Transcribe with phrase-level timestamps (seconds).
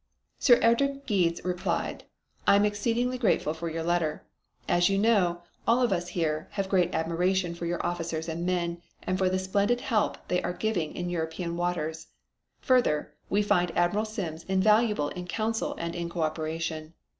[0.39, 2.05] Sir Eric Geddes replied:
[2.47, 4.25] "I am exceedingly grateful for your letter.
[4.67, 8.43] As you know we, all of us here, have great admiration for your officers and
[8.43, 12.07] men, and for the splendid help they are giving in European waters.
[12.61, 16.95] Further, we find Admiral Sims invaluable in council and in co operation.